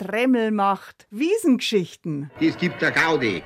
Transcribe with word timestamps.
Tremmel 0.00 0.50
macht. 0.50 1.06
Wiesengeschichten. 1.10 2.30
Es 2.40 2.56
gibt 2.56 2.80
der 2.80 2.90
Gaudi. 2.90 3.42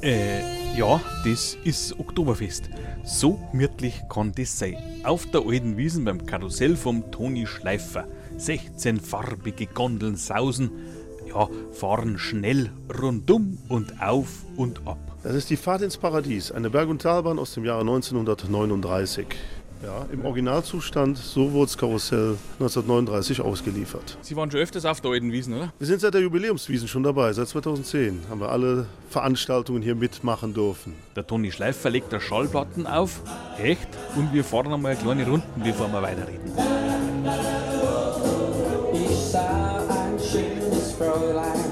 Äh, 0.00 0.40
ja, 0.74 1.02
das 1.26 1.58
ist 1.64 2.00
Oktoberfest. 2.00 2.70
So 3.04 3.38
gemütlich 3.52 4.00
kann 4.08 4.32
das 4.32 4.58
sein. 4.58 4.78
Auf 5.02 5.26
der 5.32 5.42
alten 5.42 5.76
Wiesen 5.76 6.06
beim 6.06 6.24
Karussell 6.24 6.76
vom 6.76 7.10
Toni 7.10 7.46
Schleifer. 7.46 8.08
16 8.38 9.00
farbige 9.00 9.66
Gondeln 9.66 10.16
sausen, 10.16 10.70
ja, 11.28 11.46
fahren 11.72 12.16
schnell 12.18 12.72
rundum 12.98 13.58
und 13.68 14.00
auf 14.00 14.46
und 14.56 14.86
ab. 14.86 15.13
Das 15.24 15.34
ist 15.34 15.48
die 15.48 15.56
Fahrt 15.56 15.80
ins 15.80 15.96
Paradies, 15.96 16.52
eine 16.52 16.68
Berg- 16.68 16.90
und 16.90 17.00
Talbahn 17.00 17.38
aus 17.38 17.54
dem 17.54 17.64
Jahre 17.64 17.80
1939. 17.80 19.26
Ja, 19.82 20.04
Im 20.12 20.22
Originalzustand, 20.26 21.16
so 21.16 21.50
wurde 21.52 21.66
das 21.68 21.78
Karussell 21.78 22.36
1939 22.60 23.40
ausgeliefert. 23.40 24.18
Sie 24.20 24.36
waren 24.36 24.50
schon 24.50 24.60
öfters 24.60 24.84
auf 24.84 25.00
der 25.00 25.12
alten 25.12 25.32
Wiesen, 25.32 25.54
oder? 25.54 25.72
Wir 25.78 25.86
sind 25.86 26.02
seit 26.02 26.12
der 26.12 26.20
Jubiläumswiesen 26.20 26.88
schon 26.88 27.02
dabei, 27.02 27.32
seit 27.32 27.48
2010 27.48 28.24
haben 28.28 28.40
wir 28.40 28.50
alle 28.50 28.84
Veranstaltungen 29.08 29.80
hier 29.80 29.94
mitmachen 29.94 30.52
dürfen. 30.52 30.94
Der 31.16 31.26
Toni 31.26 31.50
Schleifer 31.50 31.88
legt 31.88 32.12
der 32.12 32.20
Schallplatten 32.20 32.86
auf. 32.86 33.22
Echt? 33.58 33.88
Und 34.16 34.30
wir 34.34 34.44
fahren 34.44 34.74
einmal 34.74 34.92
eine 34.92 35.00
kleine 35.00 35.26
Runde, 35.26 35.46
bevor 35.56 35.90
wir 35.90 36.02
weiterreden. 36.02 36.52
Ich 38.92 39.16
sah 39.16 39.82
ein 39.88 40.18
schönes 40.18 40.92
Fräulein 40.92 41.64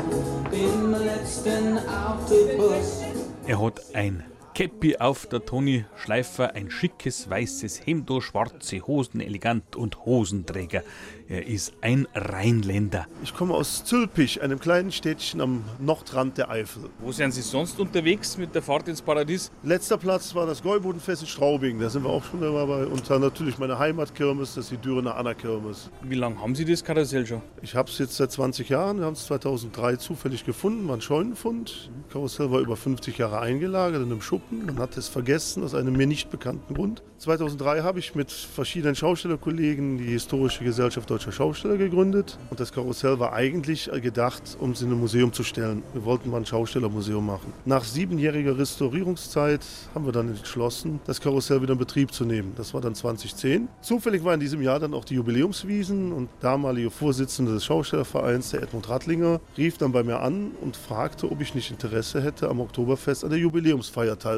im 0.53 0.93
letzten 0.93 1.79
Autobus. 1.87 3.12
Er 3.53 3.61
hat 3.61 3.95
ein 3.95 4.25
Käppi 4.55 4.99
auf 4.99 5.25
der 5.27 5.47
Toni 5.47 5.87
Schleifer, 5.97 6.55
ein 6.55 6.71
schickes 6.71 7.31
weißes 7.31 7.87
Hemdo, 7.87 8.21
schwarze 8.21 8.87
Hosen, 8.87 9.21
elegant 9.21 9.77
und 9.77 10.05
Hosenträger. 10.05 10.83
Er 11.27 11.47
ist 11.47 11.73
ein 11.81 12.07
Rheinländer. 12.15 13.07
Ich 13.23 13.33
komme 13.35 13.55
aus 13.55 13.83
Zülpich, 13.85 14.43
einem 14.43 14.61
kleinen 14.61 14.93
Städtchen 14.93 15.41
am 15.41 15.65
Nordrand 15.79 16.37
der 16.37 16.51
Eifel. 16.51 16.91
Wo 16.99 17.13
sind 17.13 17.33
Sie 17.33 17.41
sonst 17.41 17.81
unterwegs 17.81 18.37
mit 18.37 18.55
der 18.55 18.61
Fahrt 18.61 18.89
ins 18.89 19.01
Paradies? 19.01 19.51
Letzter 19.63 19.97
Platz 19.97 20.35
war 20.35 20.45
das 20.45 20.63
Gäubodenfest 20.63 21.23
in 21.23 21.29
Straubing, 21.29 21.79
da 21.79 21.89
sind 21.89 22.05
wir 22.05 22.11
auch 22.11 22.25
schon 22.25 22.43
dabei. 22.43 22.85
Und 22.85 23.09
dann 23.09 23.23
natürlich 23.23 23.57
meine 23.57 23.79
Heimatkirmes, 23.79 24.57
das 24.57 24.65
ist 24.65 24.73
die 24.73 24.77
Dürener 24.77 25.17
Anna-Kirmes. 25.17 25.89
Wie 26.03 26.17
lange 26.17 26.39
haben 26.39 26.55
Sie 26.55 26.67
das 26.67 26.85
Karussell 26.85 27.25
schon? 27.25 27.41
Ich 27.63 27.75
habe 27.75 27.89
es 27.89 27.97
jetzt 27.97 28.17
seit 28.17 28.31
20 28.31 28.69
Jahren, 28.69 28.99
wir 28.99 29.07
haben 29.07 29.15
es 29.15 29.25
2003 29.25 29.97
zufällig 29.97 30.45
gefunden, 30.45 30.87
war 30.89 30.97
ein 30.97 31.01
Scheunenfund. 31.01 31.91
Das 32.05 32.13
Karussell 32.13 32.51
war 32.51 32.61
über 32.61 32.77
50 32.77 33.17
Jahre 33.17 33.41
eingelagert 33.41 34.03
in 34.03 34.11
einem 34.11 34.21
Schuppen. 34.21 34.42
Man 34.51 34.79
hat 34.79 34.97
es 34.97 35.09
vergessen 35.09 35.63
aus 35.65 35.75
einem 35.75 35.97
mir 35.97 36.07
nicht 36.07 36.31
bekannten 36.31 36.75
Grund. 36.75 37.03
2003 37.19 37.83
habe 37.83 38.01
ich 38.01 38.17
mit 38.17 38.33
verschiedenen 38.33 38.97
Schaustellerkollegen 38.97 39.97
die 39.97 40.07
Historische 40.07 40.65
Gesellschaft 40.65 41.09
Deutscher 41.09 41.31
Schausteller 41.31 41.77
gegründet. 41.77 42.37
Und 42.51 42.59
das 42.59 42.73
Karussell 42.73 43.21
war 43.21 43.33
eigentlich 43.33 43.89
gedacht, 44.03 44.57
um 44.59 44.73
es 44.73 44.83
in 44.83 44.91
ein 44.91 44.99
Museum 44.99 45.33
zu 45.33 45.45
stellen. 45.45 45.85
Wir 45.93 46.05
wollten 46.05 46.31
mal 46.31 46.39
ein 46.39 46.47
Schaustellermuseum 46.47 47.25
machen. 47.25 47.53
Nach 47.65 47.85
siebenjähriger 47.85 48.59
Restaurierungszeit 48.59 49.61
haben 49.95 50.05
wir 50.05 50.13
dann 50.13 50.31
entschlossen, 50.31 50.99
das 51.07 51.21
Karussell 51.21 51.63
wieder 51.63 51.75
in 51.75 51.79
Betrieb 51.79 52.13
zu 52.13 52.25
nehmen. 52.25 52.55
Das 52.57 52.75
war 52.75 52.81
dann 52.81 52.97
2010. 52.97 53.69
Zufällig 53.83 54.25
war 54.25 54.35
in 54.35 54.41
diesem 54.41 54.61
Jahr 54.61 54.81
dann 54.81 54.93
auch 54.93 55.05
die 55.05 55.15
Jubiläumswiesen 55.15 56.13
und 56.13 56.29
damalige 56.41 56.91
Vorsitzende 56.91 57.53
des 57.53 57.65
Schaustellervereins, 57.65 58.51
der 58.51 58.63
Edmund 58.63 58.89
Rattlinger, 58.89 59.41
rief 59.57 59.79
dann 59.79 59.93
bei 59.93 60.03
mir 60.03 60.21
an 60.21 60.51
und 60.61 60.77
fragte, 60.77 61.31
ob 61.31 61.41
ich 61.41 61.55
nicht 61.55 61.71
Interesse 61.71 62.21
hätte, 62.21 62.49
am 62.49 62.61
Oktoberfest 62.61 63.23
an 63.23 63.31
der 63.31 63.39
Jubiläumsfeier 63.39 64.19
teilzunehmen. 64.19 64.32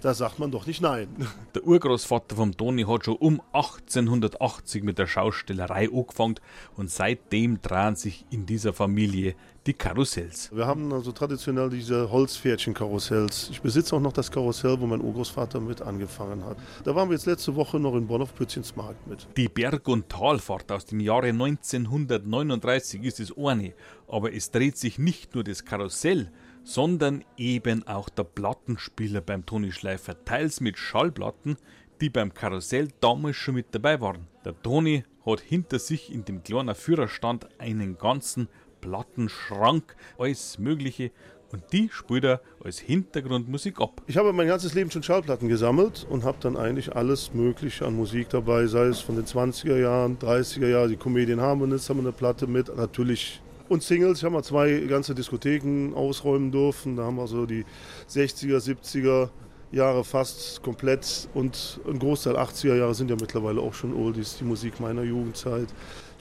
Da 0.00 0.14
sagt 0.14 0.38
man 0.38 0.50
doch 0.50 0.66
nicht 0.66 0.80
nein. 0.80 1.08
Der 1.54 1.66
Urgroßvater 1.66 2.36
vom 2.36 2.56
Toni 2.56 2.84
hat 2.84 3.04
schon 3.04 3.16
um 3.16 3.42
1880 3.52 4.82
mit 4.82 4.98
der 4.98 5.06
Schaustellerei 5.06 5.88
angefangen 5.92 6.40
und 6.76 6.90
seitdem 6.90 7.60
drehen 7.60 7.96
sich 7.96 8.24
in 8.30 8.46
dieser 8.46 8.72
Familie 8.72 9.34
die 9.66 9.74
Karussells. 9.74 10.50
Wir 10.54 10.66
haben 10.66 10.92
also 10.92 11.12
traditionell 11.12 11.68
diese 11.68 12.10
Holzpferdchen-Karussells. 12.10 13.48
Ich 13.50 13.60
besitze 13.60 13.96
auch 13.96 14.00
noch 14.00 14.12
das 14.12 14.30
Karussell, 14.30 14.80
wo 14.80 14.86
mein 14.86 15.00
Urgroßvater 15.00 15.60
mit 15.60 15.82
angefangen 15.82 16.44
hat. 16.44 16.56
Da 16.84 16.94
waren 16.94 17.08
wir 17.08 17.14
jetzt 17.14 17.26
letzte 17.26 17.56
Woche 17.56 17.80
noch 17.80 17.94
in 17.96 18.06
Bonn 18.06 18.22
auf 18.22 18.34
Pützchensmarkt 18.34 19.06
mit. 19.06 19.26
Die 19.36 19.48
Berg- 19.48 19.88
und 19.88 20.08
Talfahrt 20.08 20.70
aus 20.70 20.86
dem 20.86 21.00
Jahre 21.00 21.28
1939 21.28 23.02
ist 23.02 23.20
es 23.20 23.36
eine, 23.36 23.72
aber 24.06 24.32
es 24.32 24.50
dreht 24.50 24.78
sich 24.78 24.98
nicht 24.98 25.34
nur 25.34 25.42
das 25.42 25.64
Karussell, 25.64 26.30
sondern 26.66 27.24
eben 27.36 27.86
auch 27.86 28.08
der 28.08 28.24
Plattenspieler 28.24 29.20
beim 29.20 29.46
Toni 29.46 29.70
Schleifer, 29.70 30.24
teils 30.24 30.60
mit 30.60 30.76
Schallplatten, 30.76 31.56
die 32.00 32.10
beim 32.10 32.34
Karussell 32.34 32.88
damals 33.00 33.36
schon 33.36 33.54
mit 33.54 33.66
dabei 33.70 34.00
waren. 34.00 34.26
Der 34.44 34.60
Toni 34.60 35.04
hat 35.24 35.40
hinter 35.40 35.78
sich 35.78 36.12
in 36.12 36.24
dem 36.24 36.42
kleinen 36.42 36.74
Führerstand 36.74 37.46
einen 37.60 37.96
ganzen 37.96 38.48
Plattenschrank, 38.80 39.94
alles 40.18 40.58
Mögliche 40.58 41.12
und 41.52 41.62
die 41.72 41.88
spielt 41.92 42.24
er 42.24 42.40
als 42.64 42.80
Hintergrundmusik 42.80 43.80
ab. 43.80 44.02
Ich 44.08 44.16
habe 44.16 44.32
mein 44.32 44.48
ganzes 44.48 44.74
Leben 44.74 44.90
schon 44.90 45.04
Schallplatten 45.04 45.48
gesammelt 45.48 46.04
und 46.10 46.24
habe 46.24 46.38
dann 46.40 46.56
eigentlich 46.56 46.96
alles 46.96 47.32
Mögliche 47.32 47.86
an 47.86 47.94
Musik 47.94 48.28
dabei, 48.30 48.66
sei 48.66 48.86
es 48.86 48.98
von 48.98 49.14
den 49.14 49.24
20er 49.24 49.78
Jahren, 49.78 50.18
30er 50.18 50.66
Jahren, 50.66 50.90
die 50.90 50.96
Comedian 50.96 51.40
Harmonists 51.40 51.88
haben 51.88 52.00
eine 52.00 52.10
Platte 52.10 52.48
mit, 52.48 52.76
natürlich 52.76 53.40
und 53.68 53.82
Singles. 53.82 54.18
Ich 54.18 54.24
habe 54.24 54.34
mal 54.34 54.42
zwei 54.42 54.80
ganze 54.80 55.14
Diskotheken 55.14 55.94
ausräumen 55.94 56.50
dürfen. 56.52 56.96
Da 56.96 57.04
haben 57.04 57.16
wir 57.16 57.26
so 57.26 57.46
die 57.46 57.64
60er, 58.08 58.58
70er 58.58 59.30
Jahre 59.72 60.04
fast 60.04 60.62
komplett 60.62 61.28
und 61.34 61.80
ein 61.86 61.98
Großteil 61.98 62.36
80er 62.36 62.76
Jahre 62.76 62.94
sind 62.94 63.10
ja 63.10 63.16
mittlerweile 63.20 63.60
auch 63.60 63.74
schon 63.74 63.94
Oldies, 63.94 64.36
die 64.38 64.44
Musik 64.44 64.80
meiner 64.80 65.02
Jugendzeit. 65.02 65.68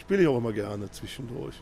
Spiele 0.05 0.21
ich 0.21 0.27
auch 0.27 0.37
immer 0.37 0.53
gerne 0.53 0.91
zwischendurch. 0.91 1.55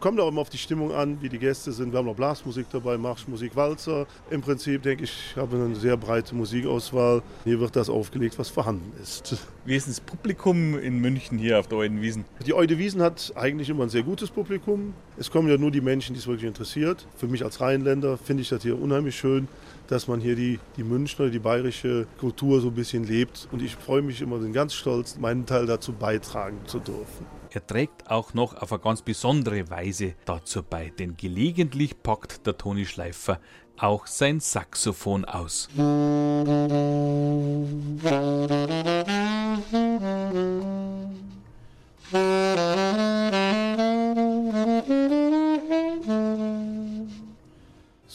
Kommt 0.00 0.18
auch 0.18 0.28
immer 0.28 0.40
auf 0.40 0.48
die 0.48 0.56
Stimmung 0.56 0.90
an, 0.90 1.20
wie 1.20 1.28
die 1.28 1.38
Gäste 1.38 1.70
sind. 1.70 1.92
Wir 1.92 1.98
haben 1.98 2.06
noch 2.06 2.14
Blasmusik 2.14 2.64
dabei, 2.72 2.96
Marschmusik, 2.96 3.54
Walzer. 3.54 4.06
Im 4.30 4.40
Prinzip 4.40 4.82
denke 4.82 5.04
ich, 5.04 5.12
ich 5.32 5.36
habe 5.36 5.56
eine 5.56 5.76
sehr 5.76 5.98
breite 5.98 6.34
Musikauswahl. 6.34 7.22
Hier 7.44 7.60
wird 7.60 7.76
das 7.76 7.90
aufgelegt, 7.90 8.38
was 8.38 8.48
vorhanden 8.48 8.90
ist. 9.02 9.36
Wie 9.66 9.76
ist 9.76 9.86
das 9.86 10.00
Publikum 10.00 10.78
in 10.78 11.00
München 11.00 11.36
hier 11.36 11.60
auf 11.60 11.66
der 11.66 11.76
Alten 11.76 12.00
Wiesen? 12.00 12.24
Die 12.46 12.54
Eude 12.54 12.78
Wiesen 12.78 13.02
hat 13.02 13.34
eigentlich 13.34 13.68
immer 13.68 13.82
ein 13.82 13.90
sehr 13.90 14.02
gutes 14.02 14.30
Publikum. 14.30 14.94
Es 15.18 15.30
kommen 15.30 15.50
ja 15.50 15.58
nur 15.58 15.70
die 15.70 15.82
Menschen, 15.82 16.14
die 16.14 16.20
es 16.20 16.26
wirklich 16.26 16.48
interessiert. 16.48 17.06
Für 17.18 17.28
mich 17.28 17.44
als 17.44 17.60
Rheinländer 17.60 18.16
finde 18.16 18.40
ich 18.40 18.48
das 18.48 18.62
hier 18.62 18.80
unheimlich 18.80 19.16
schön, 19.16 19.46
dass 19.88 20.08
man 20.08 20.20
hier 20.20 20.36
die, 20.36 20.58
die 20.78 20.84
Münchner, 20.84 21.28
die 21.28 21.38
bayerische 21.38 22.06
Kultur 22.18 22.62
so 22.62 22.68
ein 22.68 22.74
bisschen 22.74 23.04
lebt. 23.04 23.46
Und 23.52 23.60
ich 23.60 23.76
freue 23.76 24.00
mich 24.00 24.22
immer, 24.22 24.38
bin 24.38 24.54
ganz 24.54 24.72
stolz, 24.72 25.18
meinen 25.18 25.44
Teil 25.44 25.66
dazu 25.66 25.92
beitragen 25.92 26.56
zu 26.64 26.78
dürfen. 26.78 27.39
Er 27.52 27.66
trägt 27.66 28.08
auch 28.08 28.32
noch 28.32 28.54
auf 28.62 28.72
eine 28.72 28.80
ganz 28.80 29.02
besondere 29.02 29.68
Weise 29.70 30.14
dazu 30.24 30.62
bei, 30.62 30.92
denn 30.96 31.16
gelegentlich 31.16 32.00
packt 32.00 32.46
der 32.46 32.56
Toni 32.56 32.86
Schleifer 32.86 33.40
auch 33.76 34.06
sein 34.06 34.38
Saxophon 34.40 35.24
aus. 35.24 35.68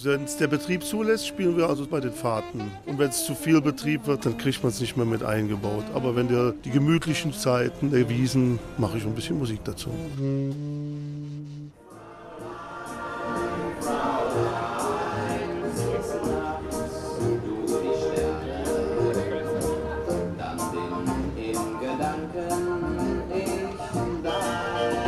Wenn 0.06 0.26
es 0.26 0.38
der 0.38 0.46
Betrieb 0.46 0.84
zulässt, 0.84 1.26
spielen 1.26 1.58
wir 1.58 1.68
also 1.68 1.88
bei 1.88 2.00
den 2.00 2.12
Fahrten. 2.12 2.62
Und 2.86 3.00
wenn 3.00 3.10
es 3.10 3.26
zu 3.26 3.34
viel 3.34 3.60
Betrieb 3.60 4.06
wird, 4.06 4.24
dann 4.24 4.38
kriegt 4.38 4.62
man 4.62 4.72
es 4.72 4.80
nicht 4.80 4.96
mehr 4.96 5.06
mit 5.06 5.24
eingebaut. 5.24 5.84
Aber 5.96 6.16
wenn 6.16 6.28
der, 6.28 6.52
die 6.64 6.70
gemütlichen 6.70 7.34
Zeiten 7.34 7.90
der 7.90 8.08
Wiesen, 8.08 8.60
mache 8.78 9.00
ich 9.00 9.04
ein 9.04 9.16
bisschen 9.16 9.40
Musik 9.40 9.62
dazu. 9.64 9.90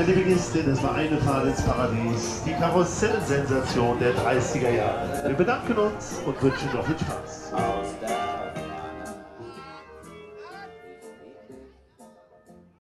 Liebe 0.07 0.23
Gäste, 0.23 0.63
das 0.63 0.81
war 0.81 0.95
eine 0.95 1.17
Fahrt 1.17 1.47
ins 1.47 1.61
Paradies, 1.63 2.41
die 2.45 2.53
Karussell-Sensation 2.53 3.99
der 3.99 4.15
30er 4.15 4.69
Jahre. 4.69 5.27
Wir 5.27 5.35
bedanken 5.35 5.77
uns 5.77 6.21
und 6.25 6.41
wünschen 6.41 6.69
noch 6.73 6.85
viel 6.85 6.97
Spaß. 6.97 7.51